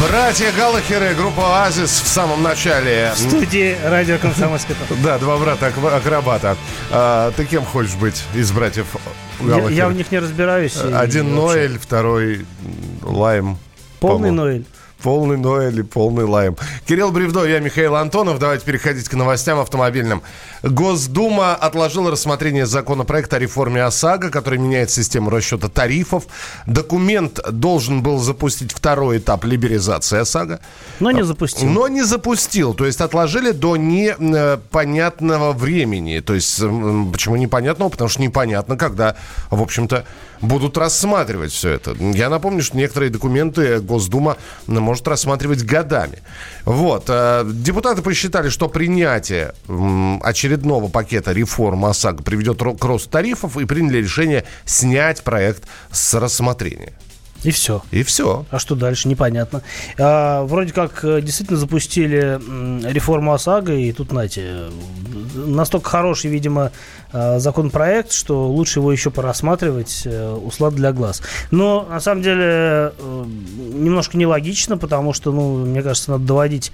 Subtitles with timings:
[0.00, 3.12] Братья Галлахеры, группа Оазис в самом начале.
[3.14, 6.56] В студии радио Комсомольский Да, два брата акробата.
[6.90, 8.86] А, ты кем хочешь быть из братьев
[9.40, 9.70] Галлахер?
[9.70, 10.76] Я, я в них не разбираюсь.
[10.76, 12.46] Один Ноэль, второй
[13.02, 13.58] Лайм.
[14.00, 14.64] Полный Ноэль.
[15.02, 16.56] Полный Ноэль полный лайм.
[16.86, 18.38] Кирилл Бревдо, я Михаил Антонов.
[18.38, 20.22] Давайте переходить к новостям автомобильным.
[20.62, 26.24] Госдума отложила рассмотрение законопроекта о реформе ОСАГО, который меняет систему расчета тарифов.
[26.66, 30.60] Документ должен был запустить второй этап либерализации ОСАГО.
[31.00, 31.68] Но не запустил.
[31.68, 32.72] Но не запустил.
[32.74, 36.20] То есть отложили до непонятного времени.
[36.20, 37.88] То есть почему непонятного?
[37.88, 39.16] Потому что непонятно, когда,
[39.50, 40.04] в общем-то,
[40.42, 41.96] будут рассматривать все это.
[41.98, 46.18] Я напомню, что некоторые документы Госдума может рассматривать годами.
[46.64, 47.04] Вот.
[47.08, 49.54] Э, депутаты посчитали, что принятие
[50.22, 56.92] очередного пакета реформ ОСАГО приведет к росту тарифов и приняли решение снять проект с рассмотрения.
[57.44, 57.82] И все.
[57.90, 58.46] И все.
[58.50, 59.62] А что дальше, непонятно.
[59.98, 62.38] А, вроде как э, действительно запустили
[62.88, 64.70] реформу ОСАГО, и тут, знаете,
[65.34, 66.72] настолько хороший, видимо,
[67.12, 71.22] э, законопроект, что лучше его еще порассматривать, э, услад для глаз.
[71.50, 72.92] Но, на самом деле,
[73.72, 76.72] немножко нелогично, потому что, ну, мне кажется, надо доводить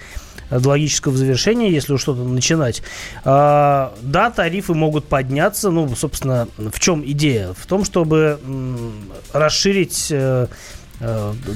[0.50, 2.82] до логического завершения, если уж что-то начинать.
[3.24, 5.70] А, да, тарифы могут подняться.
[5.70, 7.54] Ну, собственно, в чем идея?
[7.54, 8.38] В том, чтобы
[9.32, 10.46] расширить э, э,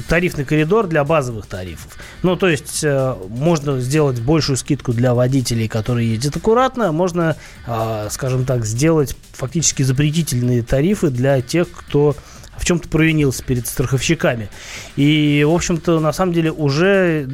[0.08, 1.98] тарифный коридор для базовых тарифов.
[2.22, 8.08] Ну, то есть э, можно сделать большую скидку для водителей, которые ездят аккуратно, можно, э,
[8.10, 12.14] скажем так, сделать фактически запретительные тарифы для тех, кто
[12.56, 14.48] в чем-то провинился перед страховщиками.
[14.94, 17.28] И, в общем-то, на самом деле уже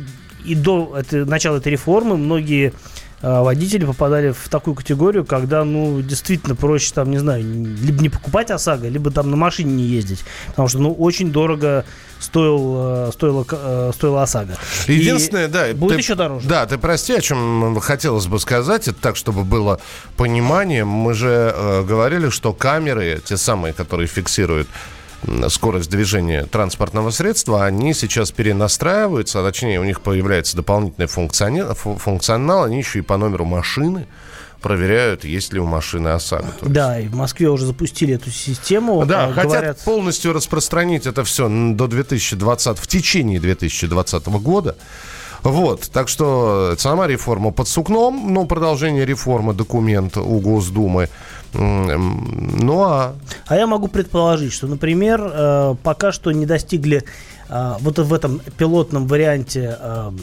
[0.44, 2.72] и до это, начала этой реформы многие э,
[3.20, 8.50] водители попадали в такую категорию, когда, ну, действительно проще, там, не знаю, либо не покупать
[8.50, 11.84] ОСАГО, либо там на машине не ездить, потому что, ну, очень дорого
[12.20, 14.56] стоил, э, стоило, э, стоило ОСАГО.
[14.86, 15.74] Единственное, И да.
[15.74, 16.48] Будет ты, еще дороже.
[16.48, 19.80] Да, ты прости, о чем хотелось бы сказать, это так, чтобы было
[20.16, 20.84] понимание.
[20.84, 24.68] Мы же э, говорили, что камеры, те самые, которые фиксируют
[25.48, 32.64] скорость движения транспортного средства, они сейчас перенастраиваются, а точнее у них появляется дополнительный функционал, функционал
[32.64, 34.06] они еще и по номеру машины
[34.60, 36.46] проверяют, есть ли у машины ОСАГО.
[36.62, 39.04] Да, и в Москве уже запустили эту систему.
[39.06, 39.52] Да, а, говорят...
[39.52, 44.76] хотят полностью распространить это все до 2020, в течение 2020 года.
[45.42, 51.08] Вот, так что сама реформа под сукном, но продолжение реформы документ у Госдумы.
[51.54, 53.14] Ну а...
[53.46, 57.04] А я могу предположить, что, например, э, пока что не достигли
[57.48, 60.14] вот в этом пилотном варианте а,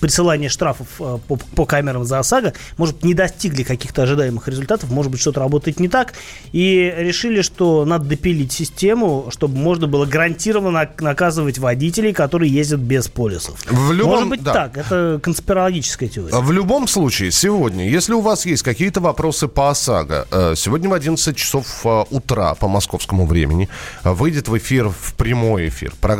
[0.00, 5.10] присылания штрафов а, по, по камерам за ОСАГО, может, не достигли каких-то ожидаемых результатов, может
[5.10, 6.14] быть, что-то работает не так,
[6.52, 13.08] и решили, что надо допилить систему, чтобы можно было гарантированно наказывать водителей, которые ездят без
[13.08, 13.60] полисов.
[13.66, 14.52] В любом, может быть, да.
[14.52, 16.34] так, это конспирологическая теория.
[16.34, 20.92] В любом случае, сегодня, если у вас есть какие-то вопросы по ОСАГО, э, сегодня в
[20.92, 23.68] 11 часов э, утра по московскому времени
[24.04, 26.17] выйдет в эфир, в прямой эфир, программа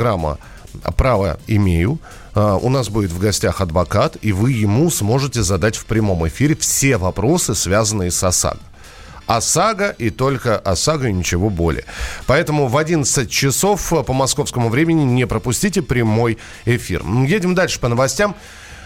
[0.96, 1.98] «Право имею».
[2.38, 6.54] А, у нас будет в гостях адвокат, и вы ему сможете задать в прямом эфире
[6.54, 8.60] все вопросы, связанные с ОСАГО.
[9.26, 11.84] ОСАГО и только ОСАГО и ничего более.
[12.26, 17.02] Поэтому в 11 часов по московскому времени не пропустите прямой эфир.
[17.26, 18.36] Едем дальше по новостям.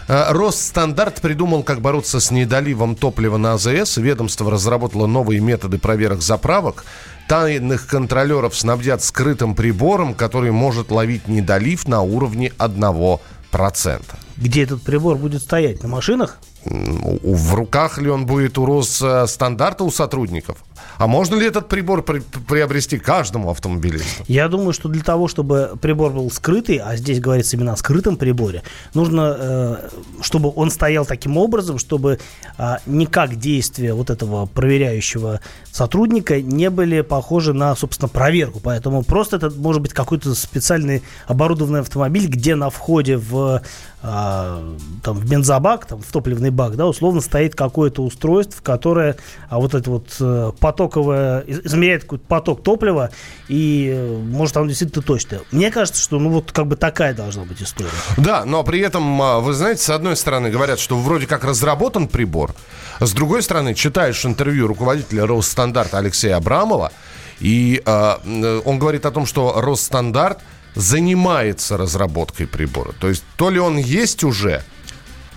[0.07, 3.97] А, Росстандарт придумал, как бороться с недоливом топлива на АЗС.
[3.97, 6.85] Ведомство разработало новые методы проверок заправок
[7.33, 14.01] тайных контролеров снабдят скрытым прибором, который может ловить недолив на уровне 1%.
[14.37, 15.81] Где этот прибор будет стоять?
[15.81, 16.37] На машинах?
[16.63, 20.57] В руках ли он будет у Росстандарта у сотрудников?
[20.97, 24.23] А можно ли этот прибор при, приобрести каждому автомобилисту?
[24.27, 28.15] Я думаю, что для того, чтобы прибор был скрытый, а здесь говорится именно о скрытом
[28.15, 28.63] приборе,
[28.93, 29.89] нужно, э,
[30.21, 32.19] чтобы он стоял таким образом, чтобы
[32.57, 35.39] э, никак действия вот этого проверяющего
[35.71, 38.59] сотрудника не были похожи на, собственно, проверку.
[38.61, 43.61] Поэтому просто это может быть какой-то специальный оборудованный автомобиль, где на входе в
[44.05, 49.15] а, там, в бензобак, там, в топливный бак, да, условно стоит какое-то устройство, которое
[49.49, 53.11] а, вот это вот э, потоковое, измеряет какой-то поток топлива,
[53.47, 55.39] и э, может оно действительно точно.
[55.51, 57.89] Мне кажется, что ну вот как бы такая должна быть история.
[58.17, 62.07] Да, но при этом, а, вы знаете, с одной стороны говорят, что вроде как разработан
[62.07, 62.55] прибор,
[62.99, 66.91] с другой стороны, читаешь интервью руководителя Росстандарта Алексея Абрамова,
[67.39, 70.39] и э, он говорит о том, что Росстандарт–
[70.75, 72.93] занимается разработкой прибора.
[72.99, 74.63] То есть то ли он есть уже,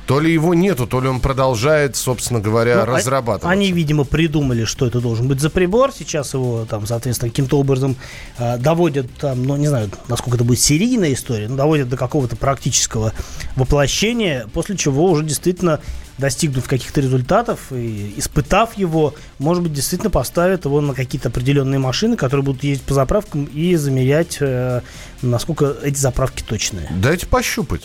[0.07, 3.53] то ли его нету, то ли он продолжает, собственно говоря, ну, а разрабатывать.
[3.53, 5.93] Они, видимо, придумали, что это должен быть за прибор.
[5.97, 7.97] Сейчас его там, соответственно, каким-то образом
[8.39, 12.37] э, доводят, там, ну, не знаю, насколько это будет серийная история, но доводят до какого-то
[12.37, 13.13] практического
[13.57, 15.81] воплощения, после чего уже действительно
[16.19, 22.17] достигнув каких-то результатов и испытав его, может быть, действительно поставят его на какие-то определенные машины,
[22.17, 24.83] которые будут ездить по заправкам и замерять, э,
[25.21, 26.89] насколько эти заправки точные.
[26.91, 27.83] Дайте пощупать.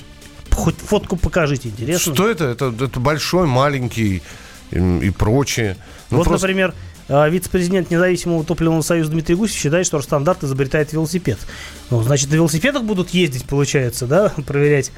[0.52, 2.14] Хоть фотку покажите, интересно.
[2.14, 2.46] Что это?
[2.46, 4.22] Это, это большой, маленький
[4.72, 5.78] и, и прочее.
[6.10, 6.48] Ну, вот, просто...
[6.48, 6.74] например,
[7.08, 11.40] э, вице-президент независимого топливного союза Дмитрий Гусев считает, что Росстандарт изобретает велосипед.
[11.90, 14.92] Ну, значит, на велосипедах будут ездить, получается, да, проверять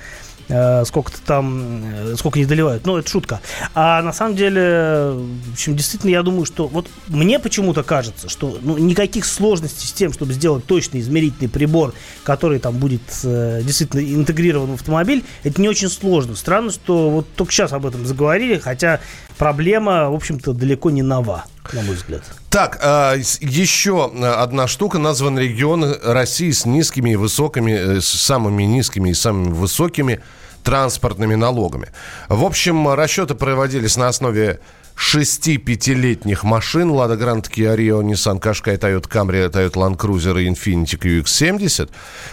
[0.50, 2.86] Э, сколько-то там, э, сколько не доливают.
[2.86, 3.40] Ну, это шутка.
[3.74, 8.58] А на самом деле, в общем, действительно, я думаю, что вот мне почему-то кажется, что
[8.62, 11.94] ну, никаких сложностей с тем, чтобы сделать точный измерительный прибор,
[12.24, 16.36] который там будет э, действительно интегрирован в автомобиль, это не очень сложно.
[16.36, 19.00] Странно, что вот только сейчас об этом заговорили, хотя
[19.38, 22.24] проблема, в общем-то, далеко не нова, на мой взгляд.
[22.54, 25.00] Так, а, еще одна штука.
[25.00, 30.22] Назван регион России с низкими и высокими, с самыми низкими и самыми высокими
[30.64, 31.90] транспортными налогами.
[32.30, 34.60] В общем, расчеты проводились на основе
[34.96, 40.48] шести пятилетних машин Лада Грант, Kia Rio, Nissan Qashqai, Toyota Camry, Toyota Land Cruiser и
[40.48, 41.90] Infiniti QX70.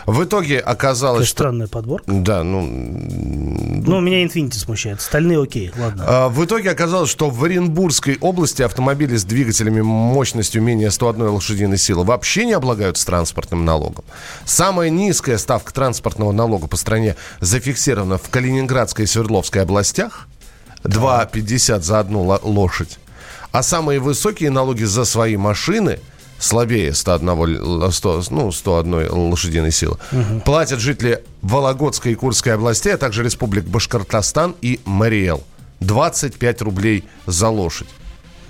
[0.06, 1.36] В итоге оказалось, что...
[1.36, 2.10] странная подборка.
[2.10, 2.62] Да, ну...
[2.62, 4.98] Ну, меня Infiniti смущает.
[4.98, 6.04] Остальные окей, ладно.
[6.06, 11.78] А, в итоге оказалось, что в Оренбургской области автомобили с двигателями мощностью менее 101 лошадиной
[11.78, 14.04] силы вообще не облагаются транспортным налогом.
[14.44, 20.28] Самая низкая ставка транспортного налога по стране зафиксирована в Калининградской и Свердловской областях–
[20.84, 22.98] 2,50 за одну лошадь.
[23.52, 25.98] А самые высокие налоги за свои машины
[26.38, 29.98] слабее 101, 100, ну, 101 лошадиной силы.
[30.12, 30.40] Угу.
[30.44, 35.42] Платят жители Вологодской и Курской областей, а также республик Башкортостан и Мариэл.
[35.80, 37.88] 25 рублей за лошадь.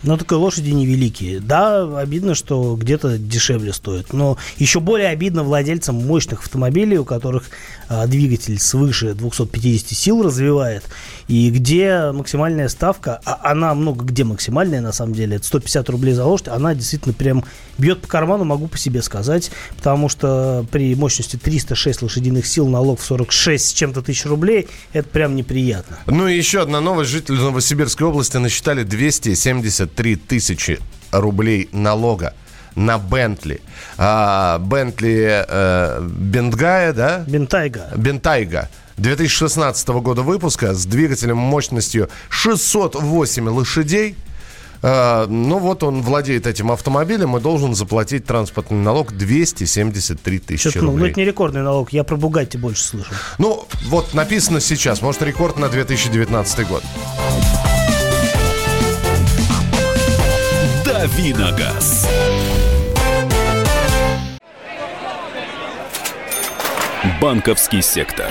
[0.03, 1.41] Ну, только лошади невеликие.
[1.41, 4.15] Да, обидно, что где-то дешевле стоит.
[4.15, 7.45] Но еще более обидно владельцам мощных автомобилей, у которых
[7.89, 10.85] а, двигатель свыше 250 сил развивает,
[11.31, 16.13] и где максимальная ставка, а она много где максимальная, на самом деле, это 150 рублей
[16.13, 17.45] за лошадь, она действительно прям
[17.79, 22.99] бьет по карману, могу по себе сказать, потому что при мощности 306 лошадиных сил налог
[22.99, 25.99] в 46 с чем-то тысяч рублей, это прям неприятно.
[26.07, 27.11] Ну и еще одна новость.
[27.11, 30.81] Жители Новосибирской области насчитали 273 тысячи
[31.13, 32.35] рублей налога
[32.75, 33.61] на Бентли.
[33.99, 37.25] А, Бентли э, Бентгая, да?
[37.29, 37.91] Бентайга.
[37.95, 38.69] Бентайга.
[39.01, 44.15] 2016 года выпуска с двигателем мощностью 608 лошадей.
[44.83, 50.99] Uh, ну вот он владеет этим автомобилем и должен заплатить транспортный налог 273 тысячи рублей.
[50.99, 53.11] Ну, это не рекордный налог, я про Бугатти больше слышу.
[53.37, 56.83] Ну, вот написано сейчас, может рекорд на 2019 год.
[60.87, 62.09] Давиногаз.
[67.21, 68.31] Банковский сектор.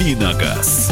[0.00, 0.90] Давиногаз.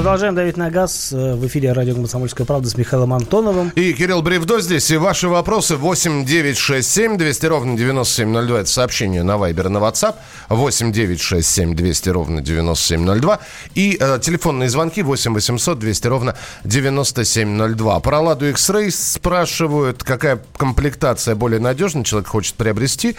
[0.00, 3.68] Продолжаем давить на газ э, в эфире радио «Комсомольская правда» с Михаилом Антоновым.
[3.74, 4.90] И Кирилл Бревдо здесь.
[4.90, 8.60] И ваши вопросы 8 9 6 7 200 ровно 9702.
[8.60, 10.14] Это сообщение на Вайбер на WhatsApp.
[10.48, 13.40] 8 9 6 7 200 ровно 9702.
[13.74, 18.00] И э, телефонные звонки 8 800 200 ровно 9702.
[18.00, 22.04] Про «Ладу X-Ray» спрашивают, какая комплектация более надежная.
[22.04, 23.16] Человек хочет приобрести.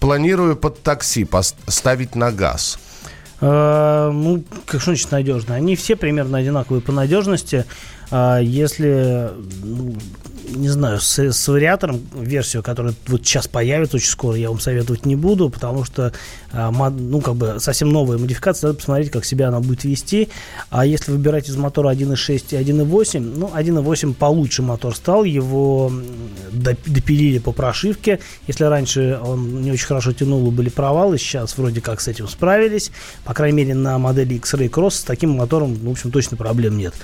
[0.00, 2.78] Планирую под такси поставить на газ.
[3.42, 5.56] Э, ну, как что значит надежно?
[5.56, 7.66] Они все примерно одинаковые по надежности.
[8.12, 9.30] А если
[9.64, 9.94] ну,
[10.56, 15.06] не знаю, с, с вариатором версию, которая вот сейчас появится очень скоро, я вам советовать
[15.06, 16.12] не буду, потому что,
[16.52, 20.28] а, ну, как бы совсем новая модификация, надо посмотреть, как себя она будет вести.
[20.70, 25.92] А если выбирать из мотора 1.6 и 1.8, ну, 1.8 получше мотор стал, его
[26.52, 28.20] допилили по прошивке.
[28.46, 32.90] Если раньше он не очень хорошо тянул, были провалы, сейчас вроде как с этим справились.
[33.24, 36.94] По крайней мере, на модели X-Ray Cross с таким мотором, в общем, точно проблем нет.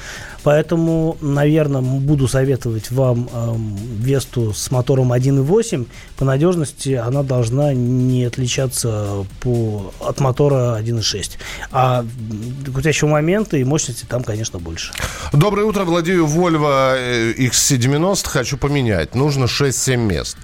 [0.42, 3.54] Поэтому Наверное, буду советовать вам э,
[3.98, 5.86] Весту с мотором 1.8.
[6.16, 11.32] По надежности она должна не отличаться по, от мотора 1.6.
[11.72, 12.04] А
[12.72, 14.92] крутящего момента и мощности там, конечно, больше.
[15.32, 15.84] Доброе утро.
[15.84, 18.22] Владею Volvo XC90.
[18.24, 19.14] Э, Хочу поменять.
[19.14, 20.36] Нужно 6-7 мест.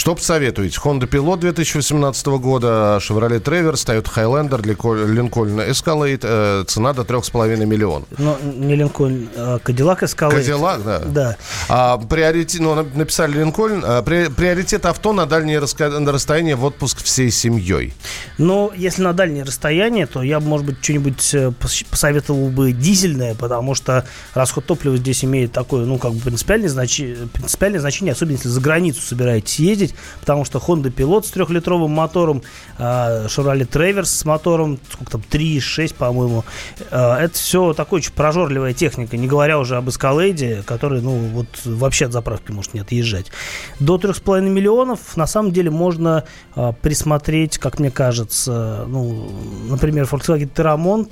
[0.00, 0.80] Что посоветуете?
[0.82, 8.08] Honda Pilot 2018 года, Chevrolet Traverse, Toyota Highlander, Lincoln Escalade, э, цена до 3,5 миллионов.
[8.16, 10.40] Но не Lincoln, а Cadillac Escalade.
[10.40, 10.98] Cadillac, да.
[11.00, 11.36] Да.
[11.68, 17.30] А, приоритет, ну, написали Lincoln, а, при, приоритет авто на дальние расстояния в отпуск всей
[17.30, 17.92] семьей.
[18.38, 21.52] Ну, если на дальние расстояния, то я, может быть, что-нибудь э,
[21.90, 27.18] посоветовал бы дизельное, потому что расход топлива здесь имеет такое, ну, как бы принципиальное, значи...
[27.34, 31.90] принципиальное значение, особенно если за границу собираетесь ездить, ездить, потому что Honda Pilot с трехлитровым
[31.90, 32.42] мотором,
[32.78, 36.44] а, Chevrolet Traverse с мотором, сколько там, 3,6, по-моему,
[36.90, 41.46] а, это все такая очень прожорливая техника, не говоря уже об Escalade, который, ну, вот
[41.64, 43.26] вообще от заправки может не отъезжать.
[43.78, 49.30] До 3,5 миллионов, на самом деле, можно а, присмотреть, как мне кажется, ну,
[49.68, 51.10] например, Volkswagen Terramont,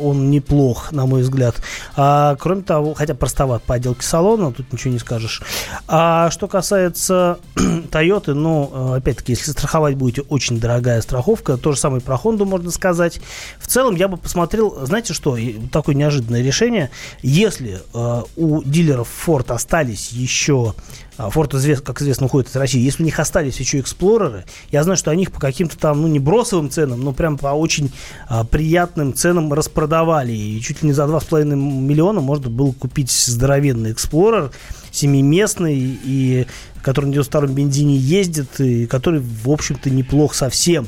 [0.00, 1.56] он неплох, на мой взгляд.
[1.96, 5.42] А, кроме того, хотя простоват по отделке салона, тут ничего не скажешь.
[5.88, 7.38] А что касается
[8.00, 11.56] Toyota, но, э, опять-таки, если страховать будете, очень дорогая страховка.
[11.56, 13.20] То же самое про Honda можно сказать.
[13.58, 15.36] В целом, я бы посмотрел, знаете что,
[15.72, 16.90] такое неожиданное решение.
[17.22, 20.74] Если э, у дилеров Ford остались еще
[21.20, 22.80] а, Ford, как известно, уходит из России.
[22.80, 26.08] Если у них остались еще эксплореры, я знаю, что они их по каким-то там, ну,
[26.08, 27.92] не бросовым ценам, но прям по очень
[28.26, 30.32] а, приятным ценам распродавали.
[30.32, 34.50] И чуть ли не за 2,5 миллиона можно было купить здоровенный эксплорер,
[34.90, 36.46] семиместный, и
[36.82, 40.86] который на 92-м бензине ездит, и который, в общем-то, неплох совсем.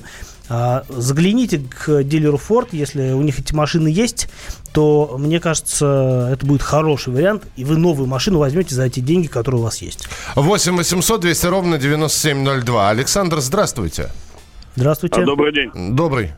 [0.49, 4.29] А, загляните к дилеру Ford, если у них эти машины есть,
[4.73, 9.29] то, мне кажется, это будет хороший вариант, и вы новую машину возьмете за эти деньги,
[9.29, 10.09] которые у вас есть.
[10.35, 12.91] 8 800 200 ровно 9702.
[12.91, 14.11] Александр, здравствуйте.
[14.77, 15.25] Здравствуйте.
[15.25, 15.71] Добрый день.
[15.95, 16.33] Добрый.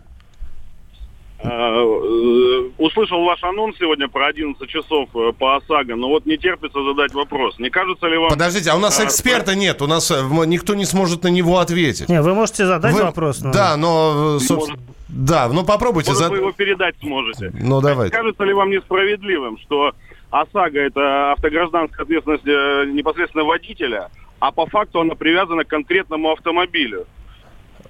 [1.45, 6.39] Э, э, услышал ваш анонс сегодня про 11 часов э, по ОСАГО, но вот не
[6.39, 7.59] терпится задать вопрос.
[7.59, 8.31] Не кажется ли вам...
[8.31, 12.09] Подождите, а у нас эксперта а, нет, у нас никто не сможет на него ответить.
[12.09, 13.03] Не, вы можете задать вы...
[13.03, 13.43] вопрос.
[13.43, 13.53] Но...
[13.53, 14.39] Да, но...
[14.39, 14.79] Собственно...
[15.09, 16.13] Да, ну попробуйте.
[16.13, 16.33] Может, зад...
[16.33, 17.53] вы его передать сможете.
[17.61, 18.09] Ну, давай.
[18.09, 19.93] Кажется ли вам несправедливым, что
[20.31, 24.09] ОСАГО– это автогражданская ответственность непосредственно водителя,
[24.41, 27.07] а по факту она привязана к конкретному автомобилю?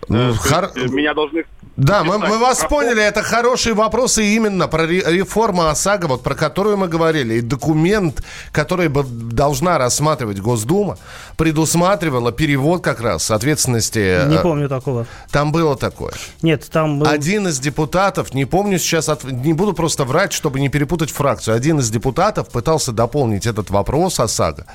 [0.08, 0.70] Ну, хор...
[0.74, 1.44] Меня должны
[1.76, 6.76] да, мы, мы вас поняли, это хорошие вопросы именно про реформу ОСАГО, вот про которую
[6.76, 7.34] мы говорили.
[7.34, 8.22] И документ,
[8.52, 10.98] который бы должна рассматривать Госдума,
[11.36, 14.24] предусматривала перевод как раз ответственности.
[14.28, 15.06] Не э, помню такого.
[15.32, 16.12] Там было такое.
[16.42, 17.08] Нет, там был...
[17.08, 19.24] Один из депутатов, не помню сейчас, от...
[19.24, 21.56] не буду просто врать, чтобы не перепутать фракцию.
[21.56, 24.66] Один из депутатов пытался дополнить этот вопрос ОСАГО,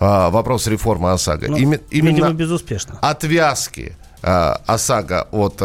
[0.00, 1.48] э, вопрос реформы ОСАГО.
[1.48, 1.56] Ну.
[1.58, 2.98] Именно видимо, безуспешно.
[3.02, 3.94] Отвязки
[4.26, 5.62] э, ОСАГО от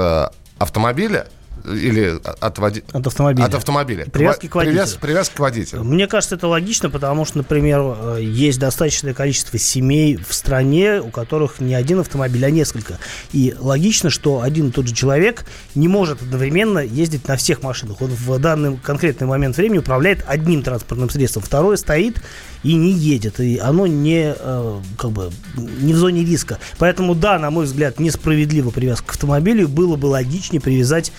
[0.59, 1.25] автомобиля
[1.65, 2.83] или от, води...
[2.91, 3.45] от автомобиля.
[3.45, 4.05] От автомобиля.
[4.05, 4.75] Привязки к водителю.
[4.75, 4.93] Привяз...
[4.95, 5.83] Привязка к водителю.
[5.83, 11.09] Мне кажется, это логично, потому что, например, э, есть достаточное количество семей в стране, у
[11.09, 12.97] которых не один автомобиль, а несколько.
[13.31, 18.01] И логично, что один и тот же человек не может одновременно ездить на всех машинах.
[18.01, 22.21] Он в данный конкретный момент времени управляет одним транспортным средством, второе стоит
[22.63, 23.39] и не едет.
[23.39, 26.59] И оно не, э, как бы, не в зоне риска.
[26.77, 29.67] Поэтому, да, на мой взгляд, несправедливо привязка к автомобилю.
[29.67, 31.11] Было бы логичнее привязать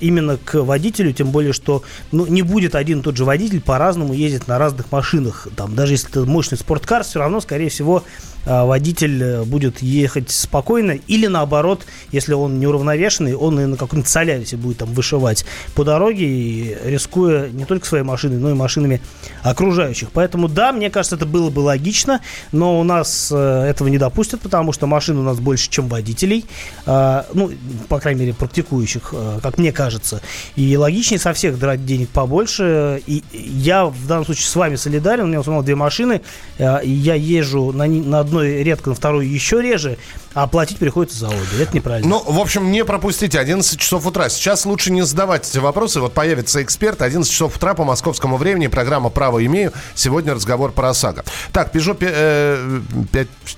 [0.00, 4.14] именно к водителю, тем более, что ну, не будет один и тот же водитель по-разному
[4.14, 5.48] ездить на разных машинах.
[5.56, 8.04] Там, даже если это мощный спорткар, все равно, скорее всего,
[8.46, 14.56] водитель э, будет ехать спокойно, или наоборот, если он неуравновешенный, он и на каком-нибудь солярисе
[14.56, 19.00] будет там вышивать по дороге, рискуя не только своей машиной, но и машинами
[19.42, 20.10] окружающих.
[20.12, 22.20] Поэтому да, мне кажется, это было бы логично,
[22.52, 26.44] но у нас э, этого не допустят, потому что машин у нас больше, чем водителей,
[26.86, 27.50] ну,
[27.88, 30.20] по крайней мере, практикующих, э, как мне кажется.
[30.54, 33.02] И логичнее со всех драть денег побольше.
[33.06, 36.20] И я в данном случае с вами солидарен, у меня в две машины,
[36.58, 39.98] и я езжу на, на одной одной редко, на второй еще реже,
[40.34, 41.38] а платить приходится за обе.
[41.60, 42.08] Это неправильно.
[42.08, 44.28] Ну, в общем, не пропустите 11 часов утра.
[44.28, 46.00] Сейчас лучше не задавать эти вопросы.
[46.00, 47.02] Вот появится эксперт.
[47.02, 48.66] 11 часов утра по московскому времени.
[48.66, 49.72] Программа «Право имею».
[49.94, 51.24] Сегодня разговор про ОСАГО.
[51.52, 52.80] Так, Peugeot э,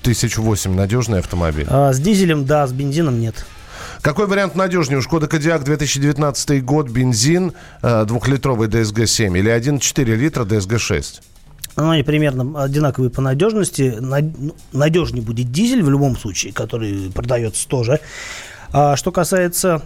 [0.02, 0.75] 5008.
[0.75, 1.66] Надежный автомобиль.
[1.68, 3.44] А, с дизелем, да, с бензином нет.
[4.00, 4.99] Какой вариант надежнее?
[4.99, 11.20] У Шкода Кодиак 2019 год, бензин, э, двухлитровый DSG-7 или 1,4 литра DSG-6?
[11.78, 13.97] Ну, они примерно одинаковые по надежности.
[14.00, 18.00] Ну, Надежнее будет дизель в любом случае, который продается тоже.
[18.73, 19.82] А что касается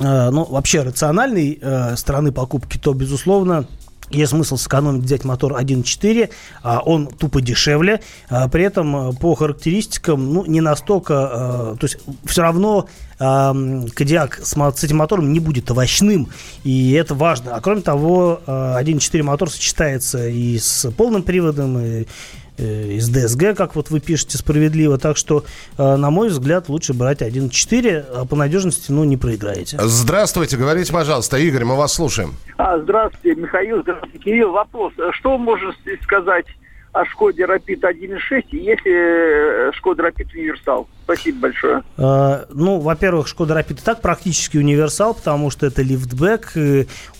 [0.00, 3.66] э, ну, вообще рациональной э, стороны покупки, то, безусловно,
[4.10, 6.28] есть смысл сэкономить, взять мотор 1.4,
[6.64, 8.00] а он тупо дешевле.
[8.28, 11.76] А при этом э, по характеристикам, ну, не настолько...
[11.78, 12.88] То есть все равно
[13.18, 13.54] а,
[13.94, 16.28] Кодиак с, с этим мотором не будет овощным,
[16.64, 17.54] и это важно.
[17.54, 22.06] А кроме того, 1.4 мотор сочетается и с полным приводом, и
[22.58, 24.98] Э, из ДСГ, как вот вы пишете справедливо.
[24.98, 25.44] Так что,
[25.78, 29.78] э, на мой взгляд, лучше брать 1.4, а по надежности, ну, не проиграете.
[29.80, 32.34] Здравствуйте, говорите, пожалуйста, Игорь, мы вас слушаем.
[32.56, 34.50] А, здравствуйте, Михаил, здравствуйте, Кирилл.
[34.50, 36.46] Вопрос, что можете сказать
[36.98, 40.88] о Шкоде Rapid 1.6, если Шкода Rapid универсал?
[41.04, 41.82] Спасибо большое.
[41.96, 46.52] Uh, ну, во-первых, Шкода Rapid и так практически универсал, потому что это лифтбэк,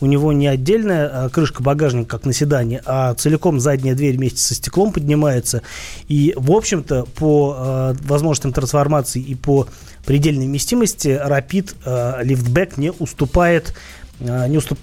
[0.01, 4.41] у него не отдельная а, крышка багажника, как на седане, а целиком задняя дверь вместе
[4.41, 5.63] со стеклом поднимается.
[6.09, 9.69] И, в общем-то, по uh, возможностям трансформации и по
[10.05, 14.79] предельной вместимости Rapid uh, лифтбэк не уступает а, не уступ,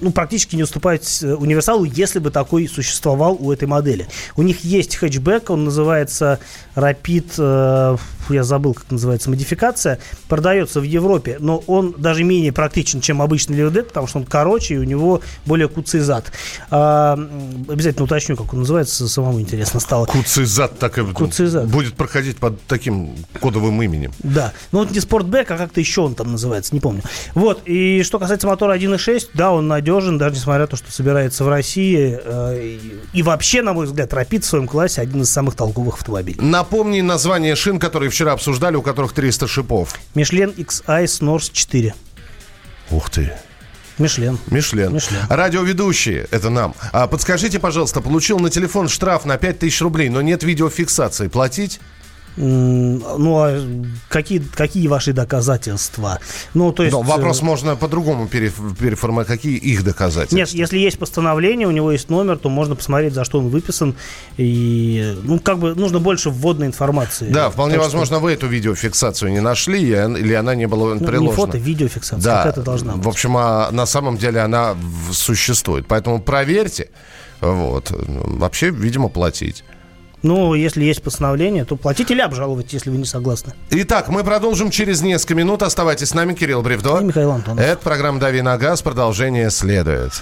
[0.00, 4.06] ну, практически не уступает э, универсалу, если бы такой существовал у этой модели.
[4.36, 6.40] У них есть хэтчбэк, он называется
[6.74, 7.98] Rapid,
[8.34, 13.56] я забыл, как называется, модификация, продается в Европе, но он даже менее практичен, чем обычный
[13.56, 16.32] Леодет, потому что он короче, и у него более куцый зад.
[16.70, 17.18] А,
[17.68, 20.06] обязательно уточню, как он называется, самому интересно стало.
[20.06, 21.68] Куцый зад так и куцый зад.
[21.68, 24.12] будет проходить под таким кодовым именем.
[24.20, 27.02] Да, но вот не спортбэк, а как-то еще он там называется, не помню.
[27.34, 31.44] Вот, и что касается мотора 1.6, да, он надежен, даже несмотря на то, что собирается
[31.44, 32.18] в России.
[32.22, 32.78] Э,
[33.12, 36.38] и вообще, на мой взгляд, Rapid в своем классе один из самых толковых автомобилей.
[36.40, 39.94] Напомни название шин, которые вчера обсуждали, у которых 300 шипов.
[40.14, 41.94] Мишлен X-Ice North 4.
[42.90, 43.32] Ух ты.
[43.98, 44.38] Мишлен.
[44.46, 44.94] Мишлен.
[44.94, 45.20] Мишлен.
[45.28, 46.74] Радиоведущие, это нам.
[46.92, 51.28] А подскажите, пожалуйста, получил на телефон штраф на 5000 рублей, но нет видеофиксации.
[51.28, 51.80] Платить?
[52.36, 53.60] Ну, а
[54.08, 56.20] какие, какие ваши доказательства?
[56.54, 56.92] Ну, то есть...
[56.92, 59.26] Но вопрос э, можно по-другому переформировать.
[59.26, 60.36] Какие их доказательства?
[60.36, 63.94] Нет, если есть постановление, у него есть номер, то можно посмотреть, за что он выписан.
[64.36, 67.30] И, ну, как бы нужно больше вводной информации.
[67.30, 68.24] Да, вполне так возможно, что...
[68.24, 71.30] вы эту видеофиксацию не нашли, или она не была ну, приложена.
[71.30, 72.24] Не фото, видеофиксация.
[72.24, 72.42] Да.
[72.44, 73.04] Как это должна быть.
[73.04, 74.76] В общем, а на самом деле она
[75.12, 75.86] существует.
[75.88, 76.90] Поэтому проверьте.
[77.40, 77.90] Вот.
[77.90, 79.64] Вообще, видимо, платить.
[80.22, 83.54] Ну, если есть постановление, то платите или обжаловать, если вы не согласны.
[83.70, 85.62] Итак, мы продолжим через несколько минут.
[85.62, 86.98] Оставайтесь с нами, Кирилл Бревдо.
[87.00, 87.64] И Михаил Антонов.
[87.64, 88.82] Это программа «Дави на газ».
[88.82, 90.12] Продолжение следует.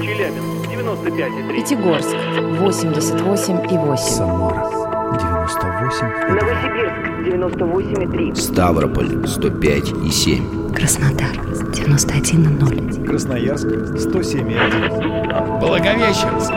[0.00, 1.56] Челябинск, 95,3.
[1.56, 2.14] Пятигорск,
[2.60, 3.96] 88,8.
[3.96, 4.70] Самара,
[5.18, 6.06] 98.
[6.34, 8.34] Новосибирск 98,3.
[8.36, 10.74] Ставрополь 105,7.
[10.74, 11.32] Краснодар
[11.72, 13.06] 91,0.
[13.06, 15.60] Красноярск 107,1.
[15.60, 16.52] Благовещенск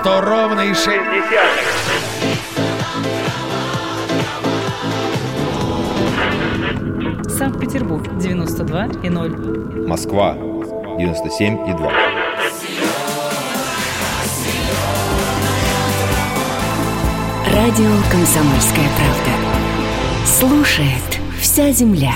[0.00, 0.88] 100 ровно и 6
[7.38, 9.86] Санкт-Петербург 92,0.
[9.86, 11.90] Москва 97,2.
[17.52, 19.49] Радио «Комсомольская правда».
[20.24, 22.14] Слушает вся земля.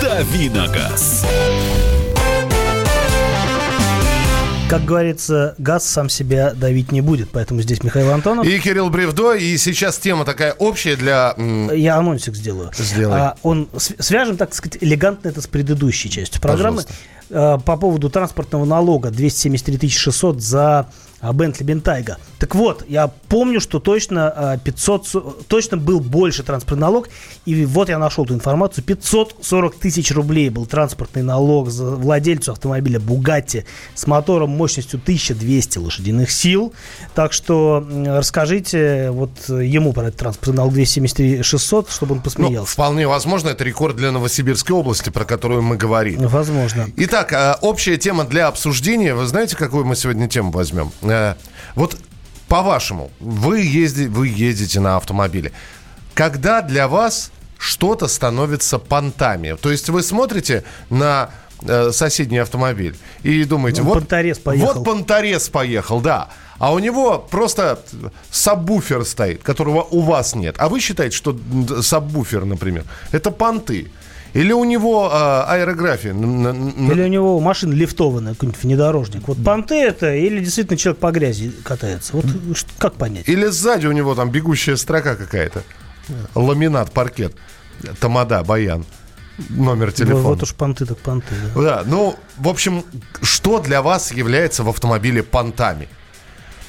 [0.00, 1.24] Давиногаз.
[4.72, 8.46] Как говорится, газ сам себя давить не будет, поэтому здесь Михаил Антонов.
[8.46, 11.34] И Кирилл Бревдо, и сейчас тема такая общая для...
[11.74, 12.70] Я анонсик сделаю.
[12.78, 13.20] Сделай.
[13.20, 16.84] А, он, свяжем, так сказать, элегантно это с предыдущей частью программы.
[16.84, 16.94] Пожалуйста.
[17.28, 20.86] А, по поводу транспортного налога 273 600 за
[21.32, 22.18] Бентли Бентайга.
[22.38, 27.08] Так вот, я помню, что точно 500, а, точно был больше транспортный налог,
[27.44, 28.84] и вот я нашел эту информацию.
[28.84, 36.30] 540 тысяч рублей был транспортный налог за владельцу автомобиля Бугатти с мотором мощностью 1200 лошадиных
[36.30, 36.72] сил.
[37.14, 42.58] Так что расскажите вот ему про этот транспортный налог 273 600, чтобы он ну, посмеялся.
[42.58, 46.26] Ну, вполне возможно, это рекорд для Новосибирской области, про которую мы говорим.
[46.26, 46.88] Возможно.
[46.96, 49.14] Итак, а, общая тема для обсуждения.
[49.14, 50.90] Вы знаете, какую мы сегодня тему возьмем?
[51.12, 51.34] Э,
[51.74, 51.96] вот
[52.48, 55.52] по-вашему, вы, езди, вы ездите на автомобиле.
[56.14, 59.56] Когда для вас что-то становится понтами?
[59.60, 61.30] То есть вы смотрите на
[61.62, 64.74] э, соседний автомобиль и думаете, ну, вот, понторез поехал.
[64.74, 66.28] вот понторез поехал, да.
[66.58, 67.80] А у него просто
[68.30, 70.56] сабвуфер стоит, которого у вас нет.
[70.58, 71.36] А вы считаете, что
[71.80, 73.90] сабвуфер, например, это понты.
[74.34, 76.12] Или у него э, аэрография?
[76.12, 79.28] Или у него машина лифтованная, какой-нибудь внедорожник.
[79.28, 82.16] Вот понты это, или действительно человек по грязи катается.
[82.16, 82.24] Вот
[82.78, 83.28] как понять?
[83.28, 85.62] Или сзади у него там бегущая строка какая-то.
[86.34, 87.34] Ламинат, паркет.
[88.00, 88.84] Тамада, баян.
[89.48, 90.22] номер телефона.
[90.22, 91.62] Вот уж понты так понты, да.
[91.62, 92.84] Да, ну, в общем,
[93.22, 95.88] что для вас является в автомобиле понтами?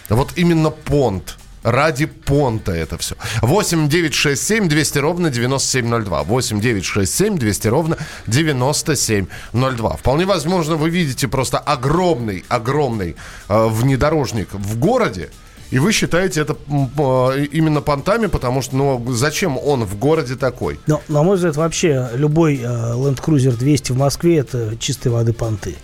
[0.09, 1.37] Вот именно понт.
[1.63, 3.15] Ради понта это все.
[3.41, 6.23] 8 9 6 7 200 ровно 9702.
[6.23, 7.97] 8 9 6 7 200 ровно
[8.27, 9.97] 9702.
[9.97, 13.15] Вполне возможно, вы видите просто огромный, огромный
[13.47, 15.29] э, внедорожник в городе,
[15.71, 20.79] и вы считаете это э, именно понтами, потому что, ну, зачем он в городе такой?
[20.85, 25.33] Но, на мой взгляд, вообще любой э, Land Cruiser 200 в Москве это чистой воды
[25.33, 25.75] понты.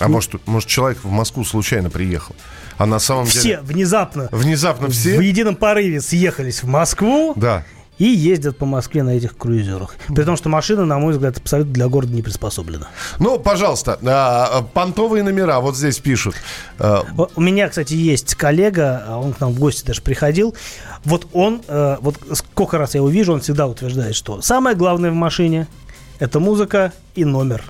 [0.00, 2.34] А ну, может, может, человек в Москву случайно приехал?
[2.78, 3.56] А на самом все деле...
[3.56, 4.28] Все внезапно.
[4.32, 5.16] Внезапно все?
[5.16, 7.32] В едином порыве съехались в Москву.
[7.36, 7.64] Да
[7.98, 9.94] и ездят по Москве на этих круизерах.
[10.08, 12.88] При том, что машина, на мой взгляд, абсолютно для города не приспособлена.
[13.18, 16.34] Ну, пожалуйста, а, понтовые номера вот здесь пишут.
[16.78, 17.04] А,
[17.36, 20.54] У меня, кстати, есть коллега, а он к нам в гости даже приходил.
[21.04, 25.10] Вот он, э, вот сколько раз я его вижу, он всегда утверждает, что самое главное
[25.10, 25.68] в машине–
[26.18, 27.62] это музыка и номер.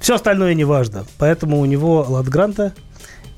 [0.00, 1.04] Все остальное не важно.
[1.18, 2.72] Поэтому у него Ладгранта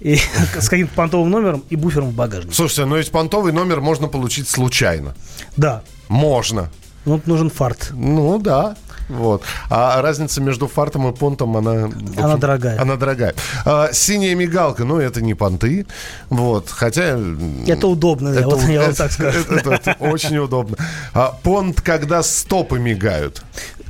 [0.02, 0.16] и
[0.58, 2.54] с каким-то понтовым номером и буфером в багажнике.
[2.54, 5.14] Слушайте, но ведь понтовый номер можно получить случайно.
[5.56, 5.82] Да.
[6.08, 6.70] Можно.
[7.04, 7.90] Ну, нужен фарт.
[7.92, 8.76] Ну, да.
[9.08, 9.42] Вот.
[9.68, 11.84] А разница между фартом и понтом, она...
[11.84, 12.80] Общем, она дорогая.
[12.80, 13.34] Она дорогая.
[13.64, 15.86] А, синяя мигалка, ну, это не понты.
[16.30, 16.70] Вот.
[16.70, 17.18] Хотя...
[17.66, 19.40] Это удобно, это, вот, я вам так скажу.
[19.40, 20.76] Это, это, это очень удобно.
[21.12, 23.42] А понт, когда стопы мигают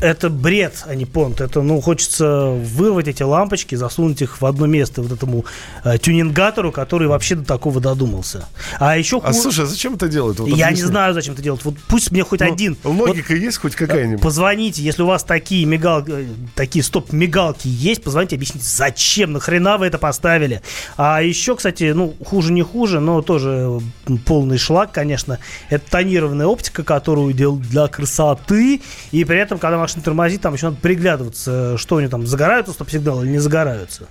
[0.02, 1.40] это бред, а не понт.
[1.40, 5.44] Это, ну, хочется вырвать эти лампочки, засунуть их в одно место вот этому
[5.84, 8.48] э, тюнингатору, который вообще до такого додумался.
[8.78, 9.20] А еще...
[9.22, 10.40] А слушай, а зачем это делают?
[10.40, 11.64] Вот Я не знаю, зачем это делают.
[11.64, 12.76] Вот пусть мне хоть ну, один...
[12.82, 14.20] Логика вот, есть хоть какая-нибудь?
[14.20, 19.86] Позвоните, если у вас такие мигалки, э, такие стоп-мигалки есть, позвоните, объясните, зачем, нахрена вы
[19.86, 20.62] это поставили.
[20.96, 23.80] А еще, кстати, ну, хуже не хуже, но тоже
[24.26, 25.38] полный шлак, конечно,
[25.70, 28.80] это тонированная оптика, которую делал для красоты,
[29.12, 32.72] и при этом, когда машина тормозит, там еще надо приглядываться, что у него там, загораются
[32.72, 34.08] стоп-сигналы или не загораются.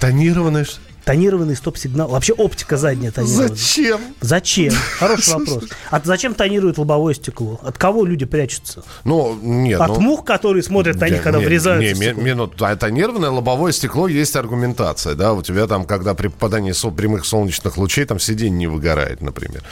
[0.00, 0.64] Тонированные
[1.04, 2.08] Тонированный стоп-сигнал.
[2.08, 3.48] Вообще оптика задняя тонированная.
[3.48, 4.00] Зачем?
[4.20, 4.72] Зачем?
[4.98, 5.64] Хороший вопрос.
[5.90, 7.60] А зачем тонируют лобовое стекло?
[7.62, 8.82] От кого люди прячутся?
[9.04, 9.80] Ну, нет.
[9.80, 12.60] От ну, мух, которые смотрят на них, когда нет, врезаются не, минут.
[12.60, 15.34] А тонированное лобовое стекло есть аргументация, да?
[15.34, 19.62] У тебя там, когда при попадании прямых солнечных лучей, там сиденье не выгорает, например.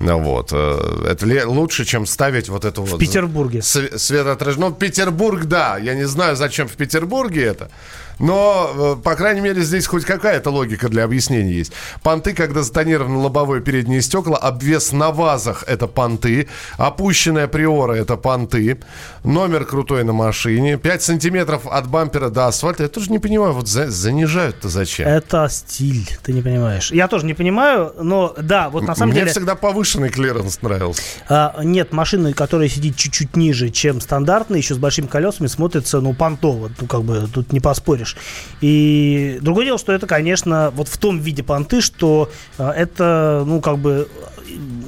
[0.00, 0.50] Ну, вот.
[0.52, 2.96] Э, это лучше, чем ставить вот эту в вот...
[2.96, 3.62] В Петербурге.
[3.62, 4.68] Светоотражение.
[4.68, 5.78] Ну, Петербург, да.
[5.78, 7.70] Я не знаю, зачем в Петербурге это.
[8.18, 11.72] Но, э, по крайней мере, здесь хоть какая-то логика для объяснения есть.
[12.02, 18.78] Понты, когда затонированы лобовое переднее стекла, обвес на вазах– это понты, опущенная приора– это понты,
[19.24, 22.84] номер крутой на машине, 5 сантиметров от бампера до асфальта.
[22.84, 25.08] Я тоже не понимаю, вот за, занижают-то зачем?
[25.08, 26.92] Это стиль, ты не понимаешь.
[26.92, 29.24] Я тоже не понимаю, но да, вот на самом Мне деле...
[29.24, 31.02] Мне всегда повышенный клиренс нравился.
[31.28, 36.14] А, нет, машины, которая сидит чуть-чуть ниже, чем стандартная, еще с большими колесами, смотрится, ну,
[36.14, 36.70] понтово.
[36.80, 38.16] Ну, как бы тут не поспоришь смотришь.
[38.60, 43.60] И другое дело, что это, конечно, вот в том виде понты, что э, это, ну,
[43.60, 44.08] как бы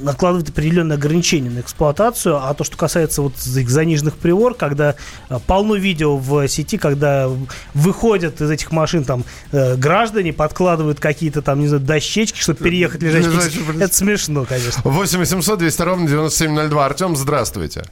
[0.01, 4.95] накладывает определенные ограничения на эксплуатацию, а то, что касается вот их заниженных приор, когда
[5.29, 7.29] э, полно видео в сети, когда
[7.73, 13.01] выходят из этих машин там э, граждане, подкладывают какие-то там, не знаю, дощечки, чтобы переехать
[13.01, 13.81] лежачие.
[13.81, 14.81] Это смешно, конечно.
[14.83, 16.85] 8 800 200 ровно 9702.
[16.85, 17.83] Артем, здравствуйте.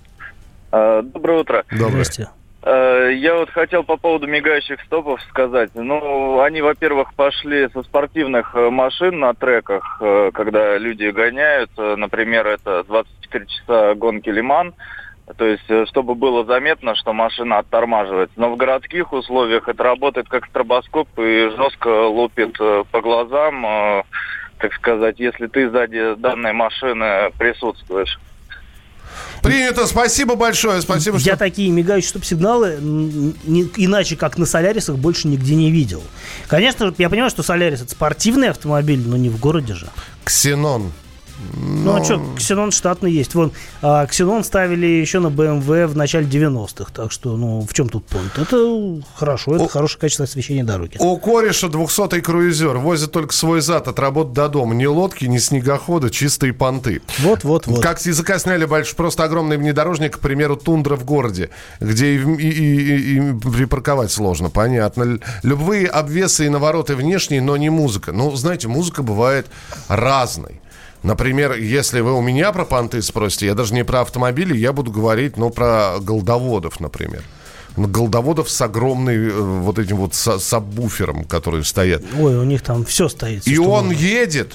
[0.72, 1.63] Доброе утро.
[1.69, 1.89] Доброе.
[1.89, 2.43] Здравствуйте.
[2.65, 5.71] Э, я вот хотел по поводу мигающих стопов сказать.
[5.73, 11.71] Ну, они, во-первых, пошли со спортивных э, машин на треках, э, когда люди гоняют.
[11.78, 14.73] Например, это 24 часа гонки Лиман.
[15.38, 18.38] То есть, чтобы было заметно, что машина оттормаживается.
[18.38, 24.04] Но в городских условиях это работает как стробоскоп и жестко лупит по глазам,
[24.58, 28.19] так сказать, если ты сзади данной машины присутствуешь.
[29.41, 31.17] Принято, спасибо большое, спасибо.
[31.17, 31.38] Я что...
[31.38, 36.04] такие мигающие стоп-сигналы не, иначе, как на Солярисах, больше нигде не видел.
[36.47, 39.88] Конечно, я понимаю, что Солярис это спортивный автомобиль, но не в городе же.
[40.23, 40.91] Ксенон.
[41.54, 41.94] Но...
[41.94, 43.36] Ну, а что, Ксенон штатный есть.
[43.36, 43.52] Вон,
[43.82, 46.92] а, Ксенон ставили еще на BMW в начале 90-х.
[46.94, 48.38] Так что, ну, в чем тут понт?
[48.38, 49.68] Это хорошо, это у...
[49.68, 50.98] хорошее качество освещения дороги.
[51.00, 52.78] У кореша 200-й круизер.
[52.78, 54.74] Возит только свой зад от работы до дома.
[54.76, 57.02] Ни лодки, ни снегохода, чистые понты.
[57.20, 57.82] Вот, вот, вот.
[57.82, 62.18] Как с языка сняли большой, просто огромный внедорожник, к примеру, тундра в городе, где и,
[62.18, 65.20] и, и, и припарковать сложно, понятно.
[65.44, 68.12] Любые обвесы и навороты внешние, но не музыка.
[68.12, 69.48] Ну, знаете, музыка бывает
[69.88, 70.62] разной.
[71.04, 74.92] Например, если вы у меня про понты спросите, я даже не про автомобили, я буду
[74.92, 77.24] говорить, ну, про голдоводов, например
[77.76, 82.04] голдоводов с огромной э, вот этим вот сабвуфером, которые стоят.
[82.20, 83.48] Ой, у них там все стоит.
[83.48, 83.98] И он можно.
[83.98, 84.54] едет,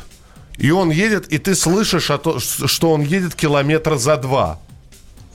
[0.56, 4.60] и он едет, и ты слышишь, то, что он едет километра за два.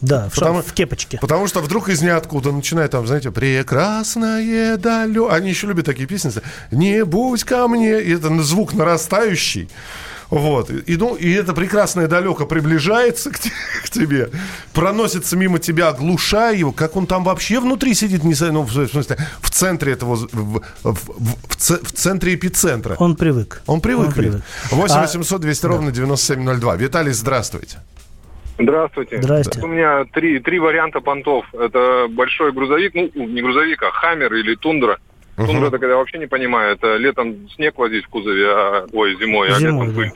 [0.01, 1.17] Да, в, потому, в кепочке.
[1.21, 5.29] Потому что вдруг из ниоткуда начинает там, знаете, прекрасное далё.
[5.29, 6.29] Они еще любят такие песни.
[6.71, 8.01] Не будь ко мне.
[8.01, 9.69] И это звук нарастающий.
[10.33, 10.71] Вот.
[10.71, 14.29] И, ну, и это прекрасное далеко приближается к, к тебе,
[14.73, 16.71] проносится мимо тебя, оглушая его.
[16.71, 20.27] Как он там вообще внутри сидит, не знаю, ну, в смысле, в центре этого, в,
[20.31, 22.95] в, в, в центре эпицентра.
[22.97, 23.61] Он привык.
[23.67, 24.07] Он привык.
[24.07, 24.41] Он привык.
[24.71, 26.75] 8 800 200 а, ровно 9702.
[26.77, 27.77] Виталий, здравствуйте.
[28.57, 29.21] Здравствуйте.
[29.21, 29.61] Здравствуйте.
[29.61, 31.45] У меня три, три варианта понтов.
[31.53, 34.97] Это большой грузовик, ну, не грузовик, а хаммер или тундра.
[35.35, 35.47] Uh-huh.
[35.47, 39.59] Тундра когда вообще не понимаю, это летом снег возить в кузове, а, ой, зимой, а
[39.59, 40.11] зимой, летом пыль.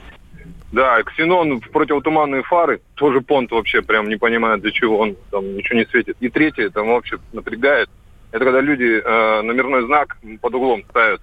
[0.72, 0.98] Да.
[0.98, 5.56] да, ксенон в противотуманные фары, тоже понт вообще прям не понимает, для чего он там
[5.56, 6.18] ничего не светит.
[6.20, 7.90] И третье, там вообще напрягает,
[8.32, 11.22] это когда люди э, номерной знак под углом ставят.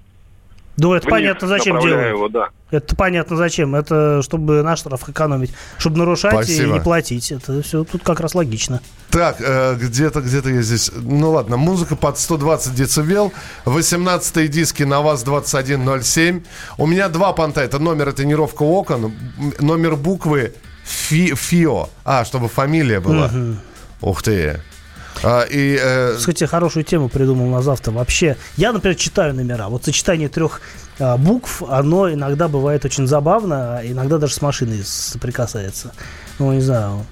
[0.76, 2.08] Ну, это понятно, зачем делают.
[2.08, 2.48] Его, да.
[2.70, 3.74] Это понятно, зачем.
[3.74, 5.52] Это чтобы на штраф экономить.
[5.78, 6.68] Чтобы нарушать Спасибо.
[6.68, 7.30] и не платить.
[7.30, 8.80] Это все тут как раз логично.
[9.10, 10.90] Так, э, где-то, где-то я здесь...
[10.94, 13.32] Ну, ладно, музыка под 120 децибел.
[13.64, 16.42] 18 диски на вас 2107.
[16.78, 17.60] У меня два понта.
[17.60, 19.12] Это номер, тренировка окон.
[19.60, 21.88] Номер буквы Фи, ФИО.
[22.04, 23.26] А, чтобы фамилия была.
[23.26, 23.56] Угу.
[24.10, 24.60] Ух ты.
[25.22, 26.16] А, и, э...
[26.16, 27.92] Кстати, хорошую тему придумал на завтра.
[27.92, 29.68] Вообще, я, например, читаю номера.
[29.68, 30.60] Вот сочетание трех
[30.98, 35.92] а, букв, оно иногда бывает очень забавно, а иногда даже с машиной соприкасается.
[36.38, 37.06] Ну, не знаю,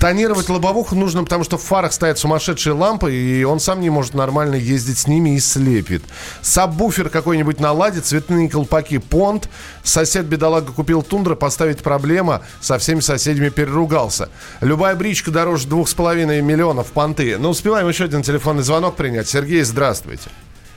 [0.00, 4.14] Тонировать лобовуху нужно, потому что в фарах стоят сумасшедшие лампы, и он сам не может
[4.14, 6.02] нормально ездить с ними и слепит.
[6.40, 9.48] Сабвуфер какой-нибудь наладит, цветные колпаки, понт.
[9.82, 14.28] Сосед бедолага купил тундра, поставить проблема, со всеми соседями переругался.
[14.60, 17.36] Любая бричка дороже двух с половиной миллионов понты.
[17.38, 19.28] Ну, успеваем еще один телефонный звонок принять.
[19.28, 20.30] Сергей, здравствуйте.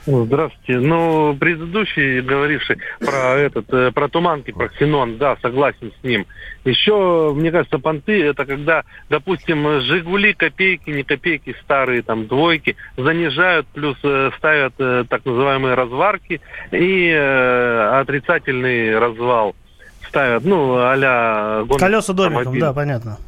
[0.06, 0.78] Здравствуйте.
[0.78, 6.26] Ну, предыдущий, говоривший про этот, э, про туманки, про ксенон, да, согласен с ним.
[6.64, 13.66] Еще, мне кажется, понты это когда, допустим, Жигули копейки, не копейки, старые там двойки занижают,
[13.68, 16.40] плюс э, ставят э, так называемые разварки
[16.70, 19.56] и э, отрицательный развал
[20.08, 21.64] ставят, ну, а-ля...
[21.78, 23.18] Колеса домиком, да, понятно.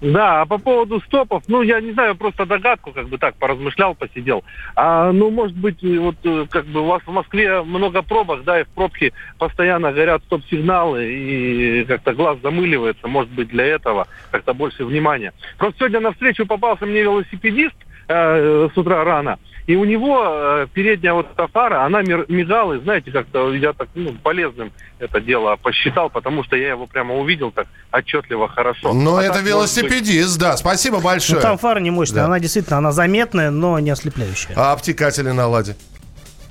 [0.00, 3.94] Да, а по поводу стопов, ну, я не знаю, просто догадку, как бы так, поразмышлял,
[3.94, 4.44] посидел.
[4.76, 8.60] А, ну, может быть, вот, э, как бы у вас в Москве много пробок, да,
[8.60, 14.52] и в пробке постоянно горят стоп-сигналы, и как-то глаз замыливается, может быть, для этого как-то
[14.52, 15.32] больше внимания.
[15.58, 17.76] Просто сегодня на встречу попался мне велосипедист
[18.08, 22.80] э, с утра рано, и у него э, передняя вот эта фара, она мигала, и
[22.80, 27.50] знаете, как-то я так ну, полезным это дело посчитал, потому что я его прямо увидел
[27.50, 28.92] так отчетливо, хорошо.
[28.92, 30.40] Но а это велосипедист, быть...
[30.40, 31.36] да, спасибо большое.
[31.36, 32.24] Ну, там фара не мощная, да.
[32.26, 34.54] она действительно, она заметная, но не ослепляющая.
[34.56, 35.76] А обтекатели на ладе?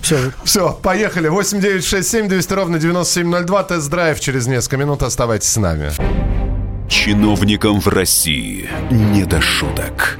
[0.01, 0.17] Все.
[0.43, 1.29] Все, поехали.
[1.29, 3.63] 8 9 6 7 200 ровно 9702.
[3.63, 5.01] Тест-драйв через несколько минут.
[5.01, 5.91] Оставайтесь с нами.
[6.89, 10.19] Чиновникам в России не до шуток.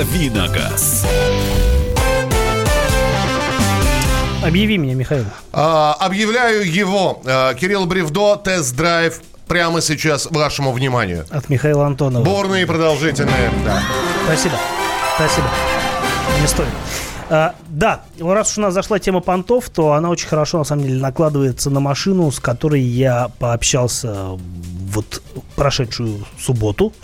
[0.00, 1.04] Давиногаз.
[4.42, 5.26] Объяви меня, Михаил.
[5.52, 7.20] А, объявляю его.
[7.26, 11.26] А, Кирилл Бревдо, тест-драйв прямо сейчас вашему вниманию.
[11.28, 12.24] От Михаила Антонова.
[12.24, 13.50] Бурные и продолжительные.
[13.62, 13.82] Да.
[14.24, 14.54] Спасибо.
[15.16, 15.48] Спасибо.
[16.40, 16.68] Не стоит.
[17.28, 20.84] А, да, раз уж у нас зашла тема понтов, то она очень хорошо, на самом
[20.84, 24.28] деле, накладывается на машину, с которой я пообщался
[24.92, 25.22] вот
[25.56, 26.94] прошедшую субботу.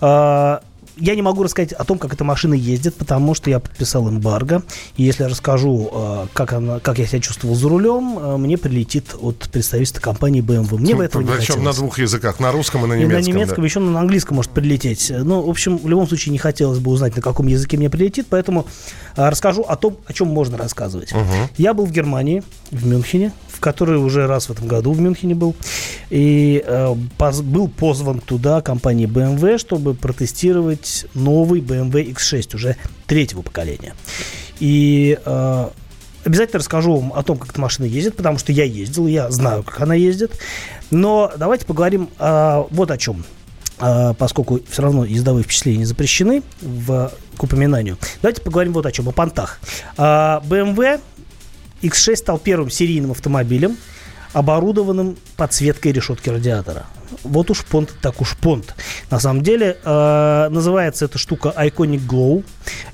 [0.00, 0.60] А,
[1.00, 4.62] я не могу рассказать о том, как эта машина ездит, потому что я подписал эмбарго.
[4.96, 8.58] И если я расскажу, э, как, она, как я себя чувствовал за рулем, э, мне
[8.58, 10.78] прилетит от представительства компании BMW.
[10.78, 13.20] Мне бы этого не Причем на двух языках, на русском и на немецком.
[13.20, 13.66] И на немецком, да.
[13.66, 15.10] еще на английском может прилететь.
[15.10, 18.26] Ну, в общем, в любом случае не хотелось бы узнать, на каком языке мне прилетит,
[18.28, 18.66] поэтому
[19.16, 21.12] э, расскажу о том, о чем можно рассказывать.
[21.12, 21.22] Угу.
[21.56, 25.34] Я был в Германии, в Мюнхене, в который уже раз в этом году в Мюнхене
[25.34, 25.56] был,
[26.10, 32.76] и э, поз, был позван туда компанией BMW, чтобы протестировать новый BMW X6 уже
[33.08, 33.94] третьего поколения.
[34.60, 35.68] И э,
[36.24, 39.64] обязательно расскажу вам о том, как эта машина ездит, потому что я ездил, я знаю,
[39.64, 40.38] как она ездит.
[40.92, 43.24] Но давайте поговорим э, вот о чем.
[43.80, 47.98] Э, поскольку все равно ездовые впечатления запрещены в, к упоминанию.
[48.22, 49.58] Давайте поговорим вот о чем, о понтах.
[49.96, 51.00] Э, BMW
[51.82, 53.76] X6 стал первым серийным автомобилем,
[54.32, 56.86] оборудованным подсветкой решетки радиатора.
[57.22, 58.74] Вот уж понт, так уж понт.
[59.10, 62.44] На самом деле э, называется эта штука Iconic Glow.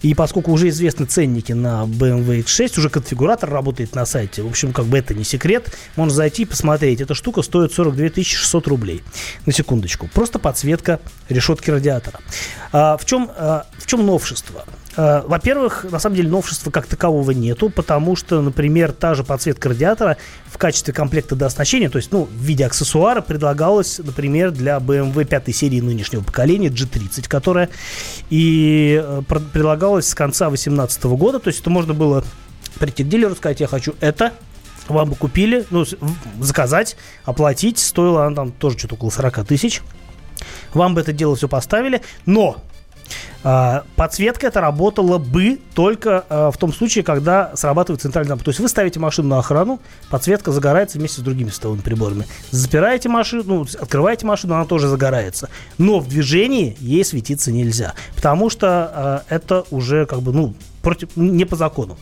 [0.02, 4.42] И поскольку уже известны ценники на BMW X6, уже конфигуратор работает на сайте.
[4.42, 5.76] В общем, как бы это не секрет.
[5.96, 7.00] Можно зайти и посмотреть.
[7.00, 9.02] Эта штука стоит 42 600 рублей.
[9.46, 10.08] На секундочку.
[10.12, 12.20] Просто подсветка решетки радиатора.
[12.72, 14.64] А, в, чем, а, в чем новшество?
[14.96, 19.68] Э, во-первых, на самом деле новшества как такового нету, потому что, например, та же подсветка
[19.70, 24.76] радиатора в качестве комплекта до оснащения, то есть, ну, в виде аксессуара предлагалась, например, для
[24.76, 27.70] BMW 5 серии нынешнего поколения G30, которая
[28.30, 32.24] и э, предлагалась с конца 2018 года, то есть это можно было
[32.78, 34.32] прийти к дилеру, сказать, я хочу это,
[34.88, 35.84] вам бы купили, ну,
[36.40, 39.82] заказать, оплатить, стоило она там тоже что-то около 40 тысяч.
[40.74, 42.62] Вам бы это дело все поставили, но
[43.96, 48.44] подсветка это работала бы только а, в том случае, когда срабатывает центральный лампа.
[48.44, 52.26] То есть вы ставите машину на охрану, подсветка загорается вместе с другими световыми приборами.
[52.50, 55.50] Запираете машину, ну, открываете машину, она тоже загорается.
[55.76, 61.16] Но в движении ей светиться нельзя, потому что э, это уже как бы, ну, против,
[61.16, 61.98] не по закону.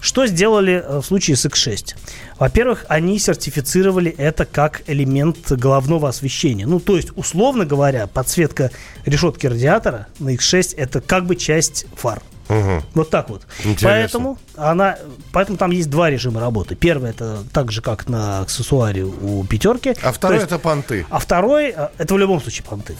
[0.00, 1.96] Что сделали в случае с X6?
[2.38, 6.66] Во-первых, они сертифицировали это как элемент головного освещения.
[6.66, 8.70] Ну, то есть, условно говоря, подсветка
[9.04, 12.22] решетки радиатора на X6 это как бы часть фар.
[12.48, 12.82] Угу.
[12.94, 13.42] Вот так вот.
[13.64, 13.88] Интересно.
[13.88, 14.98] Поэтому она,
[15.32, 16.76] поэтому там есть два режима работы.
[16.76, 19.94] Первый это так же, как на аксессуаре у пятерки.
[20.02, 21.06] А второй есть, это понты.
[21.10, 22.96] А второй э, это в любом случае понты.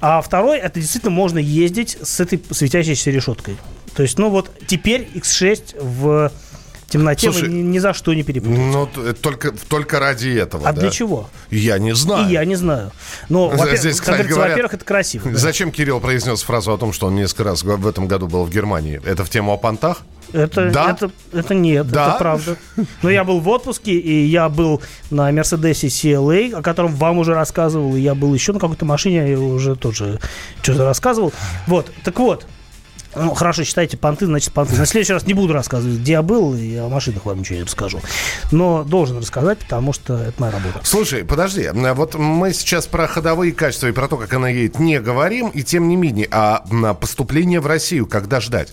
[0.00, 3.58] А второй это действительно можно ездить с этой светящейся решеткой.
[3.98, 6.30] То есть, ну вот теперь X6 в
[6.86, 8.62] темноте Слушай, вы ни, ни за что не перепутаете.
[8.62, 10.68] Ну, только, только ради этого.
[10.68, 10.82] А да?
[10.82, 11.28] для чего?
[11.50, 12.28] Я не знаю.
[12.28, 12.92] И я не знаю.
[13.28, 15.28] Но, Здесь, кстати, говорят, во-первых, это красиво.
[15.34, 15.74] Зачем да.
[15.74, 19.00] Кирилл произнес фразу о том, что он несколько раз в этом году был в Германии?
[19.04, 20.02] Это в тему о понтах?
[20.32, 20.92] Это, да?
[20.92, 22.10] это, это нет, да?
[22.10, 22.56] это правда.
[23.02, 24.80] Но я был в отпуске, и я был
[25.10, 29.28] на Мерседесе CLA, о котором вам уже рассказывал, и я был еще на какой-то машине,
[29.28, 30.20] я уже тоже
[30.62, 31.32] что-то рассказывал.
[31.66, 32.46] Вот, так вот,
[33.14, 34.76] ну, хорошо, считайте понты, значит понты.
[34.76, 37.64] На следующий раз не буду рассказывать, где я был, и о машинах вам ничего не
[37.64, 38.00] расскажу.
[38.52, 40.80] Но должен рассказать, потому что это моя работа.
[40.82, 45.00] Слушай, подожди, вот мы сейчас про ходовые качества и про то, как она едет, не
[45.00, 46.62] говорим, и тем не менее, а
[46.94, 48.72] поступление в Россию когда ждать?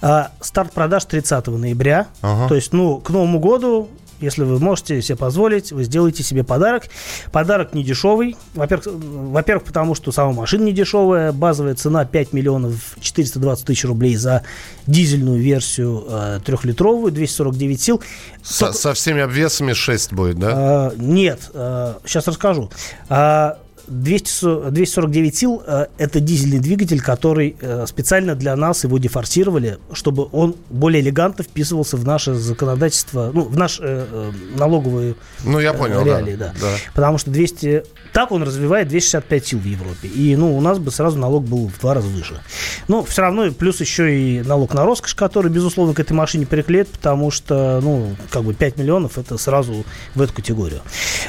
[0.00, 2.06] А, старт продаж 30 ноября.
[2.22, 2.48] Ага.
[2.48, 3.88] То есть, ну, к Новому году
[4.20, 6.84] если вы можете себе позволить, вы сделаете себе подарок.
[7.32, 8.36] Подарок не дешевый.
[8.54, 11.32] Во-первых, во-первых, потому что сама машина не дешевая.
[11.32, 14.42] Базовая цена 5 миллионов 420 тысяч рублей за
[14.86, 18.02] дизельную версию э, трехлитровую, 249 сил.
[18.42, 20.92] Со, со всеми обвесами 6 будет, да?
[20.92, 22.70] Э, нет, э, сейчас расскажу.
[23.08, 23.54] Э,
[23.88, 30.28] 200, 249 сил э, это дизельный двигатель, который э, специально для нас его дефорсировали, чтобы
[30.32, 35.72] он более элегантно вписывался в наше законодательство, ну, в наш э, э налоговые ну, я
[35.72, 36.34] понял, реалии.
[36.34, 36.66] Да, да.
[36.66, 36.76] Да.
[36.94, 37.84] Потому что 200...
[38.12, 40.08] Так он развивает 265 сил в Европе.
[40.08, 42.40] И ну, у нас бы сразу налог был в два раза выше.
[42.88, 46.88] Но все равно плюс еще и налог на роскошь, который, безусловно, к этой машине приклеит,
[46.88, 50.80] потому что, ну, как бы 5 миллионов это сразу в эту категорию.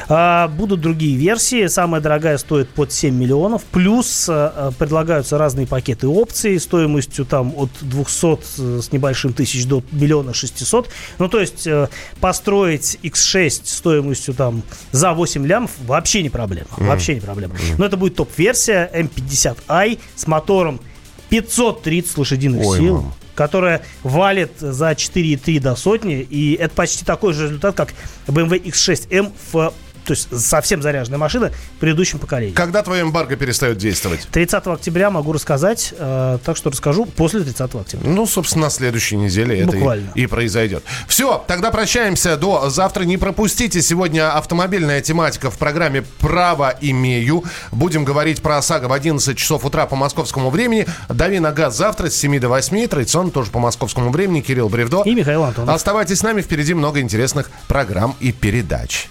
[0.08, 1.66] А, будут другие версии.
[1.66, 3.62] Самая дорогая стоит под 7 миллионов.
[3.64, 9.82] Плюс э, предлагаются разные пакеты опций стоимостью там от 200 э, с небольшим тысяч до
[9.92, 10.88] миллиона 600.
[11.18, 11.88] Ну, то есть э,
[12.20, 16.68] построить X6 стоимостью там за 8 лямов вообще не проблема.
[16.78, 16.86] Mm.
[16.86, 17.54] Вообще не проблема.
[17.54, 17.74] Mm.
[17.76, 20.80] Но это будет топ-версия M50i с мотором
[21.28, 22.96] 530 лошадиных Ой, сил.
[23.02, 26.26] Мам которая валит за 4,3 до сотни.
[26.28, 27.94] И это почти такой же результат, как
[28.26, 29.72] BMW X6M в
[30.08, 32.54] то есть совсем заряженная машина в предыдущем поколении.
[32.54, 34.26] Когда твоя эмбарго перестает действовать?
[34.32, 38.08] 30 октября могу рассказать, э, так что расскажу после 30 октября.
[38.08, 40.08] Ну, собственно, на следующей неделе Буквально.
[40.08, 40.82] это и, и произойдет.
[41.08, 43.04] Все, тогда прощаемся до завтра.
[43.04, 47.44] Не пропустите сегодня автомобильная тематика в программе «Право имею».
[47.70, 50.86] Будем говорить про ОСАГО в 11 часов утра по московскому времени.
[51.10, 52.88] Дави на газ завтра с 7 до 8.
[52.88, 54.40] Традиционно тоже по московскому времени.
[54.40, 55.02] Кирилл Бревдо.
[55.04, 55.74] И Михаил Антонов.
[55.74, 56.40] Оставайтесь с нами.
[56.40, 59.10] Впереди много интересных программ и передач.